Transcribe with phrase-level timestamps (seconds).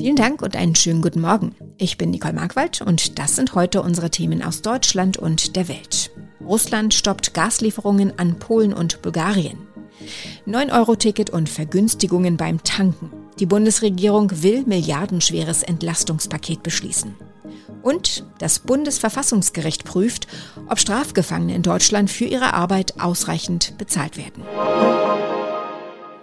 [0.00, 1.54] Vielen Dank und einen schönen guten Morgen.
[1.76, 6.10] Ich bin Nicole Markwald und das sind heute unsere Themen aus Deutschland und der Welt.
[6.42, 9.58] Russland stoppt Gaslieferungen an Polen und Bulgarien.
[10.46, 13.10] 9-Euro-Ticket und Vergünstigungen beim Tanken.
[13.40, 17.14] Die Bundesregierung will milliardenschweres Entlastungspaket beschließen.
[17.82, 20.28] Und das Bundesverfassungsgericht prüft,
[20.66, 24.44] ob Strafgefangene in Deutschland für ihre Arbeit ausreichend bezahlt werden.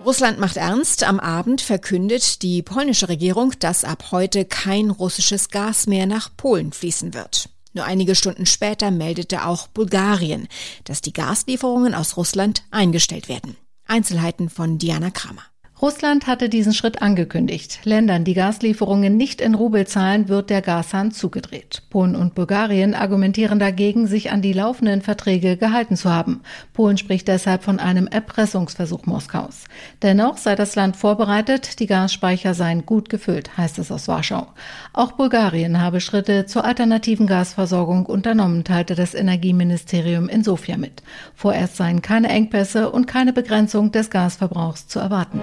[0.08, 1.04] Russland macht ernst.
[1.04, 6.72] Am Abend verkündet die polnische Regierung, dass ab heute kein russisches Gas mehr nach Polen
[6.72, 7.50] fließen wird.
[7.74, 10.48] Nur einige Stunden später meldete auch Bulgarien,
[10.86, 13.58] dass die Gaslieferungen aus Russland eingestellt werden.
[13.86, 15.44] Einzelheiten von Diana Kramer.
[15.80, 17.82] Russland hatte diesen Schritt angekündigt.
[17.84, 21.84] Ländern, die Gaslieferungen nicht in Rubel zahlen, wird der Gashahn zugedreht.
[21.92, 26.42] Polen und Bulgarien argumentieren dagegen, sich an die laufenden Verträge gehalten zu haben.
[26.74, 29.66] Polen spricht deshalb von einem Erpressungsversuch Moskaus.
[30.02, 34.48] Dennoch sei das Land vorbereitet, die Gasspeicher seien gut gefüllt, heißt es aus Warschau.
[34.94, 41.04] Auch Bulgarien habe Schritte zur alternativen Gasversorgung unternommen, teilte das Energieministerium in Sofia mit.
[41.36, 45.40] Vorerst seien keine Engpässe und keine Begrenzung des Gasverbrauchs zu erwarten.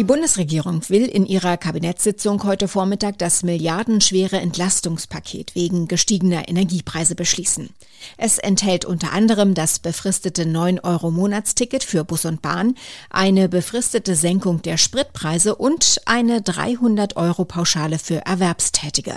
[0.00, 7.68] Die Bundesregierung will in ihrer Kabinettssitzung heute Vormittag das milliardenschwere Entlastungspaket wegen gestiegener Energiepreise beschließen.
[8.16, 12.76] Es enthält unter anderem das befristete 9-Euro-Monatsticket für Bus und Bahn,
[13.10, 19.16] eine befristete Senkung der Spritpreise und eine 300-Euro-Pauschale für Erwerbstätige.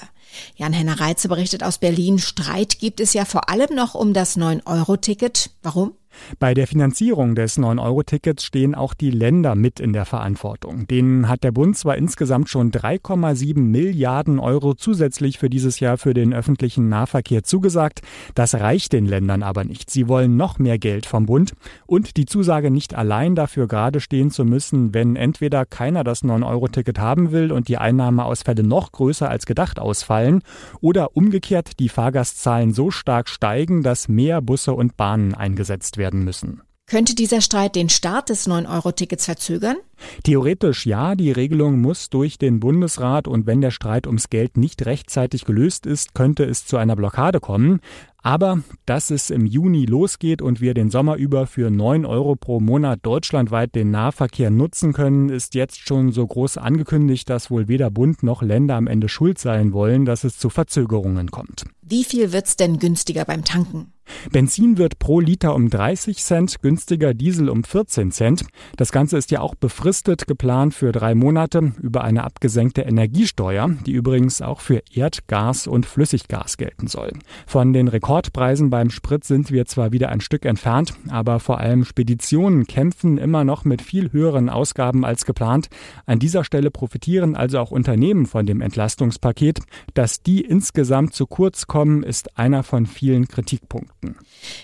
[0.57, 5.51] Jan-Henner Reitze berichtet aus Berlin, Streit gibt es ja vor allem noch um das 9-Euro-Ticket.
[5.61, 5.93] Warum?
[6.39, 10.87] Bei der Finanzierung des 9-Euro-Tickets stehen auch die Länder mit in der Verantwortung.
[10.87, 16.13] Denen hat der Bund zwar insgesamt schon 3,7 Milliarden Euro zusätzlich für dieses Jahr für
[16.13, 18.01] den öffentlichen Nahverkehr zugesagt.
[18.35, 19.89] Das reicht den Ländern aber nicht.
[19.89, 21.53] Sie wollen noch mehr Geld vom Bund
[21.85, 26.99] und die Zusage nicht allein dafür gerade stehen zu müssen, wenn entweder keiner das 9-Euro-Ticket
[26.99, 30.41] haben will und die Einnahmeausfälle noch größer als gedacht ausfallen
[30.81, 36.25] oder umgekehrt die Fahrgastzahlen so stark steigen, dass mehr Busse und Bahnen eingesetzt werden werden
[36.25, 36.61] müssen.
[36.85, 39.77] Könnte dieser Streit den Start des 9-Euro-Tickets verzögern?
[40.23, 44.85] Theoretisch ja, die Regelung muss durch den Bundesrat und wenn der Streit ums Geld nicht
[44.85, 47.79] rechtzeitig gelöst ist, könnte es zu einer Blockade kommen.
[48.25, 52.61] Aber dass es im Juni losgeht und wir den Sommer über für 9 Euro pro
[52.61, 57.91] Monat deutschlandweit den Nahverkehr nutzen können, ist jetzt schon so groß angekündigt, dass wohl weder
[57.91, 61.65] Bund noch Länder am Ende schuld sein wollen, dass es zu Verzögerungen kommt.
[61.81, 63.91] Wie viel wird's denn günstiger beim Tanken?
[64.31, 68.45] Benzin wird pro Liter um 30 Cent, günstiger Diesel um 14 Cent.
[68.77, 69.92] Das Ganze ist ja auch befristet
[70.27, 76.57] geplant für drei Monate über eine abgesenkte Energiesteuer, die übrigens auch für Erdgas und Flüssiggas
[76.57, 77.11] gelten soll.
[77.45, 81.59] Von den Rekord Rekordpreisen beim Sprit sind wir zwar wieder ein Stück entfernt, aber vor
[81.59, 85.67] allem Speditionen kämpfen immer noch mit viel höheren Ausgaben als geplant.
[86.05, 89.59] An dieser Stelle profitieren also auch Unternehmen von dem Entlastungspaket.
[89.93, 94.15] Dass die insgesamt zu kurz kommen, ist einer von vielen Kritikpunkten.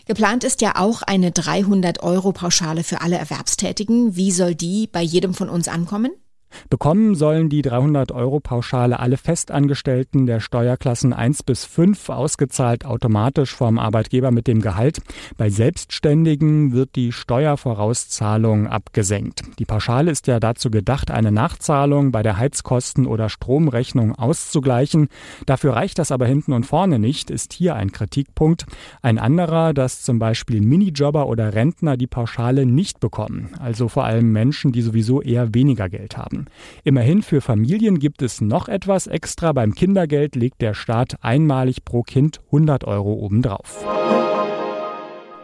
[0.05, 4.15] Geplant ist ja auch eine 300 Euro Pauschale für alle Erwerbstätigen.
[4.15, 6.11] Wie soll die bei jedem von uns ankommen?
[6.69, 13.55] Bekommen sollen die 300 Euro Pauschale alle Festangestellten der Steuerklassen 1 bis 5 ausgezahlt automatisch
[13.55, 14.99] vom Arbeitgeber mit dem Gehalt.
[15.37, 19.41] Bei Selbstständigen wird die Steuervorauszahlung abgesenkt.
[19.59, 25.07] Die Pauschale ist ja dazu gedacht, eine Nachzahlung bei der Heizkosten- oder Stromrechnung auszugleichen.
[25.45, 28.65] Dafür reicht das aber hinten und vorne nicht, ist hier ein Kritikpunkt.
[29.01, 33.49] Ein anderer, dass zum Beispiel Minijobber oder Rentner die Pauschale nicht bekommen.
[33.59, 36.38] Also vor allem Menschen, die sowieso eher weniger Geld haben.
[36.83, 39.51] Immerhin für Familien gibt es noch etwas extra.
[39.51, 43.85] Beim Kindergeld legt der Staat einmalig pro Kind 100 Euro obendrauf.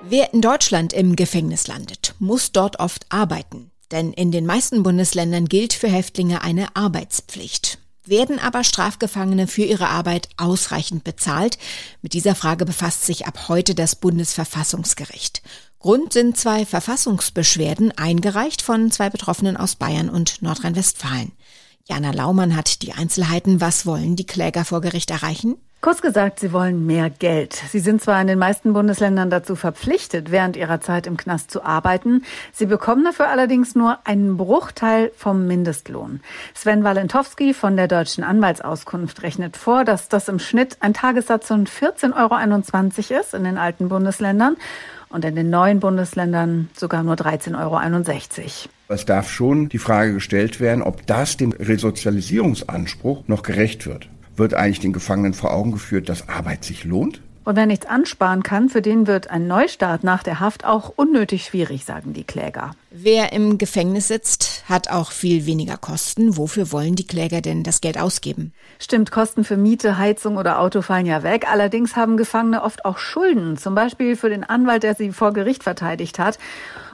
[0.08, 3.72] Wer in Deutschland im Gefängnis landet, muss dort oft arbeiten.
[3.92, 7.80] Denn in den meisten Bundesländern gilt für Häftlinge eine Arbeitspflicht.
[8.08, 11.58] Werden aber Strafgefangene für ihre Arbeit ausreichend bezahlt?
[12.04, 15.42] Mit dieser Frage befasst sich ab heute das Bundesverfassungsgericht.
[15.86, 21.32] Grund sind zwei Verfassungsbeschwerden, eingereicht von zwei Betroffenen aus Bayern und Nordrhein-Westfalen.
[21.88, 23.62] Jana Laumann hat die Einzelheiten.
[23.62, 25.58] Was wollen die Kläger vor Gericht erreichen?
[25.82, 27.54] Kurz gesagt, sie wollen mehr Geld.
[27.70, 31.64] Sie sind zwar in den meisten Bundesländern dazu verpflichtet, während ihrer Zeit im Knast zu
[31.64, 32.24] arbeiten.
[32.52, 36.22] Sie bekommen dafür allerdings nur einen Bruchteil vom Mindestlohn.
[36.56, 41.68] Sven Walentowski von der Deutschen Anwaltsauskunft rechnet vor, dass das im Schnitt ein Tagessatz von
[41.68, 44.58] 14,21 Euro ist in den alten Bundesländern
[45.16, 48.70] und in den neuen Bundesländern sogar nur 13,61 Euro.
[48.90, 54.10] Es darf schon die Frage gestellt werden, ob das dem Resozialisierungsanspruch noch gerecht wird.
[54.36, 57.22] Wird eigentlich den Gefangenen vor Augen geführt, dass Arbeit sich lohnt?
[57.46, 61.46] Und wer nichts ansparen kann, für den wird ein Neustart nach der Haft auch unnötig
[61.46, 62.72] schwierig, sagen die Kläger.
[62.90, 66.38] Wer im Gefängnis sitzt, hat auch viel weniger Kosten.
[66.38, 68.52] Wofür wollen die Kläger denn das Geld ausgeben?
[68.80, 71.46] Stimmt, Kosten für Miete, Heizung oder Auto fallen ja weg.
[71.48, 75.64] Allerdings haben Gefangene oft auch Schulden, zum Beispiel für den Anwalt, der sie vor Gericht
[75.64, 76.40] verteidigt hat.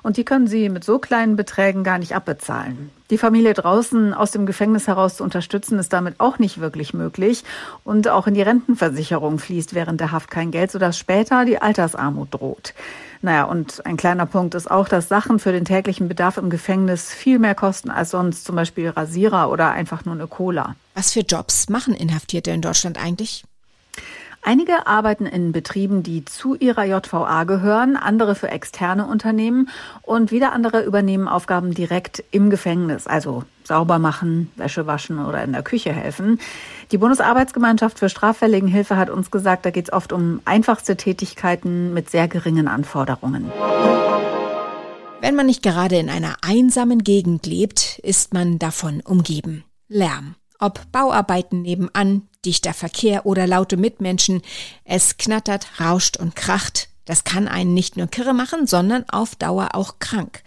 [0.03, 2.89] Und die können sie mit so kleinen Beträgen gar nicht abbezahlen.
[3.11, 7.43] Die Familie draußen aus dem Gefängnis heraus zu unterstützen, ist damit auch nicht wirklich möglich.
[7.83, 12.33] Und auch in die Rentenversicherung fließt während der Haft kein Geld, sodass später die Altersarmut
[12.33, 12.73] droht.
[13.21, 17.13] Naja, und ein kleiner Punkt ist auch, dass Sachen für den täglichen Bedarf im Gefängnis
[17.13, 20.75] viel mehr kosten als sonst, zum Beispiel Rasierer oder einfach nur eine Cola.
[20.95, 23.43] Was für Jobs machen Inhaftierte in Deutschland eigentlich?
[24.43, 29.69] Einige arbeiten in Betrieben, die zu ihrer JVA gehören, andere für externe Unternehmen
[30.01, 35.51] und wieder andere übernehmen Aufgaben direkt im Gefängnis, also sauber machen, Wäsche waschen oder in
[35.51, 36.39] der Küche helfen.
[36.91, 42.09] Die Bundesarbeitsgemeinschaft für Straffälligenhilfe hat uns gesagt, da geht es oft um einfachste Tätigkeiten mit
[42.09, 43.51] sehr geringen Anforderungen.
[45.21, 49.63] Wenn man nicht gerade in einer einsamen Gegend lebt, ist man davon umgeben.
[49.87, 50.33] Lärm.
[50.57, 54.41] Ob Bauarbeiten nebenan, dichter Verkehr oder laute Mitmenschen,
[54.83, 56.89] es knattert, rauscht und kracht.
[57.05, 60.43] Das kann einen nicht nur kirre machen, sondern auf Dauer auch krank.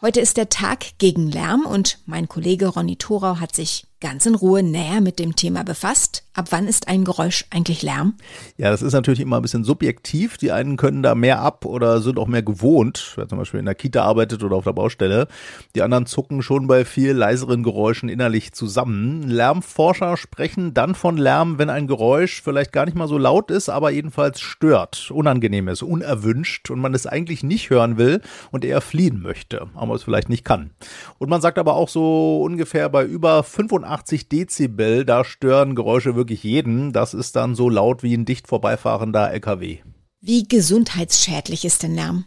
[0.00, 4.34] Heute ist der Tag gegen Lärm und mein Kollege Ronny Thorau hat sich ganz in
[4.34, 6.24] Ruhe näher mit dem Thema befasst.
[6.34, 8.14] Ab wann ist ein Geräusch eigentlich Lärm?
[8.58, 10.36] Ja, das ist natürlich immer ein bisschen subjektiv.
[10.36, 13.66] Die einen können da mehr ab oder sind auch mehr gewohnt, wer zum Beispiel in
[13.66, 15.26] der Kita arbeitet oder auf der Baustelle.
[15.74, 19.22] Die anderen zucken schon bei viel leiseren Geräuschen innerlich zusammen.
[19.22, 23.70] Lärmforscher sprechen dann von Lärm, wenn ein Geräusch vielleicht gar nicht mal so laut ist,
[23.70, 28.20] aber jedenfalls stört, unangenehm ist, unerwünscht und man es eigentlich nicht hören will
[28.50, 30.72] und eher fliehen möchte, aber es vielleicht nicht kann.
[31.16, 36.16] Und man sagt aber auch so ungefähr bei über 85 85 Dezibel, da stören Geräusche
[36.16, 36.92] wirklich jeden.
[36.92, 39.78] Das ist dann so laut wie ein dicht vorbeifahrender LKW.
[40.20, 42.24] Wie gesundheitsschädlich ist denn Lärm?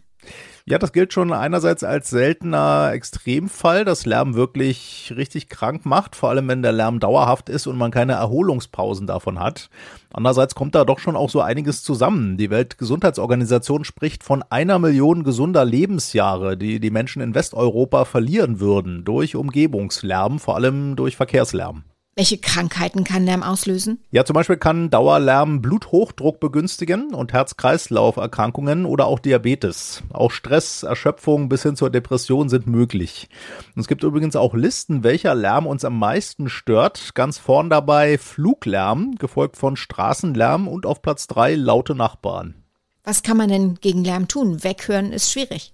[0.69, 6.30] Ja, das gilt schon einerseits als seltener Extremfall, dass Lärm wirklich richtig krank macht, vor
[6.30, 9.69] allem wenn der Lärm dauerhaft ist und man keine Erholungspausen davon hat.
[10.12, 12.36] Andererseits kommt da doch schon auch so einiges zusammen.
[12.36, 19.06] Die Weltgesundheitsorganisation spricht von einer Million gesunder Lebensjahre, die die Menschen in Westeuropa verlieren würden
[19.06, 21.86] durch Umgebungslärm, vor allem durch Verkehrslärm.
[22.18, 24.00] Welche Krankheiten kann Lärm auslösen?
[24.10, 30.02] Ja, zum Beispiel kann Dauerlärm Bluthochdruck begünstigen und Herz-Kreislauf-Erkrankungen oder auch Diabetes.
[30.12, 33.30] Auch Stress, Erschöpfung bis hin zur Depression sind möglich.
[33.75, 37.14] Und es gibt übrigens auch Listen, welcher Lärm uns am meisten stört.
[37.14, 42.56] Ganz vorn dabei Fluglärm, gefolgt von Straßenlärm und auf Platz drei laute Nachbarn.
[43.07, 44.65] Was kann man denn gegen Lärm tun?
[44.65, 45.71] Weghören ist schwierig.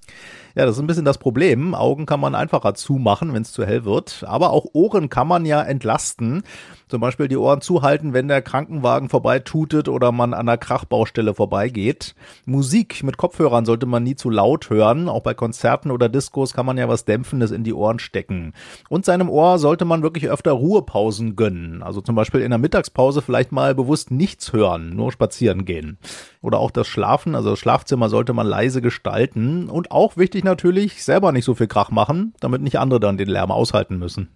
[0.54, 1.74] Ja, das ist ein bisschen das Problem.
[1.74, 4.24] Augen kann man einfacher zumachen, wenn es zu hell wird.
[4.28, 6.44] Aber auch Ohren kann man ja entlasten.
[6.88, 12.14] Zum Beispiel die Ohren zuhalten, wenn der Krankenwagen vorbeitutet oder man an der Krachbaustelle vorbeigeht.
[12.46, 15.10] Musik mit Kopfhörern sollte man nie zu laut hören.
[15.10, 18.54] Auch bei Konzerten oder Diskos kann man ja was Dämpfendes in die Ohren stecken.
[18.90, 21.82] Und seinem Ohr sollte man wirklich öfter Ruhepausen gönnen.
[21.82, 25.98] Also zum Beispiel in der Mittagspause vielleicht mal bewusst nichts hören, nur spazieren gehen.
[26.44, 29.70] Oder auch das Schlafen, also das Schlafzimmer sollte man leise gestalten.
[29.70, 33.30] Und auch wichtig natürlich, selber nicht so viel Krach machen, damit nicht andere dann den
[33.30, 34.28] Lärm aushalten müssen.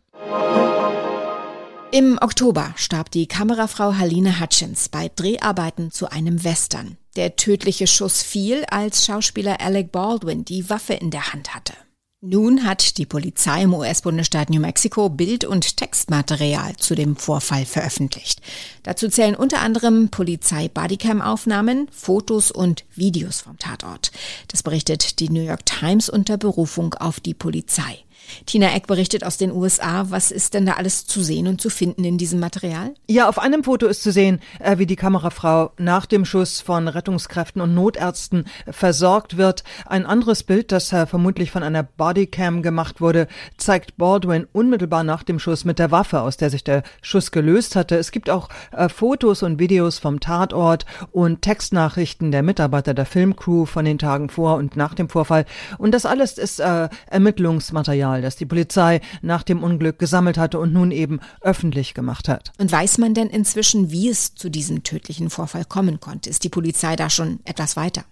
[1.92, 6.98] Im Oktober starb die Kamerafrau Haline Hutchins bei Dreharbeiten zu einem Western.
[7.18, 11.74] Der tödliche Schuss fiel, als Schauspieler Alec Baldwin die Waffe in der Hand hatte.
[12.22, 18.42] Nun hat die Polizei im US-Bundesstaat New Mexico Bild- und Textmaterial zu dem Vorfall veröffentlicht.
[18.82, 24.12] Dazu zählen unter anderem Polizei-Bodycam-Aufnahmen, Fotos und Videos vom Tatort.
[24.48, 28.00] Das berichtet die New York Times unter Berufung auf die Polizei.
[28.46, 30.06] Tina Eck berichtet aus den USA.
[30.10, 32.94] Was ist denn da alles zu sehen und zu finden in diesem Material?
[33.08, 36.88] Ja, auf einem Foto ist zu sehen, äh, wie die Kamerafrau nach dem Schuss von
[36.88, 39.64] Rettungskräften und Notärzten versorgt wird.
[39.86, 45.24] Ein anderes Bild, das äh, vermutlich von einer Bodycam gemacht wurde, zeigt Baldwin unmittelbar nach
[45.24, 47.98] dem Schuss mit der Waffe, aus der sich der Schuss gelöst hatte.
[47.98, 53.66] Es gibt auch äh, Fotos und Videos vom Tatort und Textnachrichten der Mitarbeiter der Filmcrew
[53.66, 55.46] von den Tagen vor und nach dem Vorfall.
[55.78, 60.60] Und das alles ist äh, Ermittlungsmaterial Material, das die Polizei nach dem Unglück gesammelt hatte
[60.60, 62.52] und nun eben öffentlich gemacht hat.
[62.58, 66.30] Und weiß man denn inzwischen, wie es zu diesem tödlichen Vorfall kommen konnte?
[66.30, 68.04] Ist die Polizei da schon etwas weiter?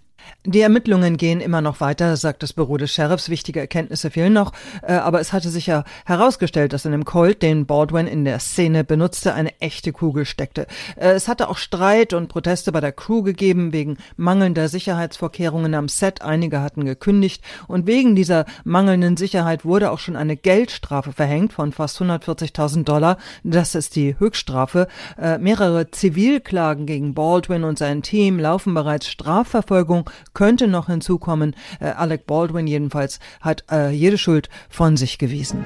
[0.44, 3.28] Die Ermittlungen gehen immer noch weiter, sagt das Büro des Sheriffs.
[3.28, 4.52] Wichtige Erkenntnisse fehlen noch.
[4.82, 8.38] Äh, aber es hatte sich ja herausgestellt, dass in dem Colt, den Baldwin in der
[8.38, 10.68] Szene benutzte, eine echte Kugel steckte.
[10.94, 15.88] Äh, es hatte auch Streit und Proteste bei der Crew gegeben wegen mangelnder Sicherheitsvorkehrungen am
[15.88, 16.22] Set.
[16.22, 17.42] Einige hatten gekündigt.
[17.66, 23.18] Und wegen dieser mangelnden Sicherheit wurde auch schon eine Geldstrafe verhängt von fast 140.000 Dollar.
[23.42, 24.86] Das ist die Höchststrafe.
[25.20, 29.08] Äh, mehrere Zivilklagen gegen Baldwin und sein Team laufen bereits.
[29.08, 31.54] Strafverfolgung könnte noch hinzukommen.
[31.80, 35.64] Äh, Alec Baldwin jedenfalls hat äh, jede Schuld von sich gewiesen.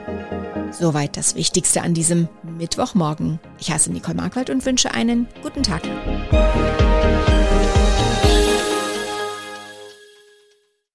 [0.73, 3.41] Soweit das Wichtigste an diesem Mittwochmorgen.
[3.59, 5.83] Ich heiße Nicole Marquardt und wünsche einen guten Tag.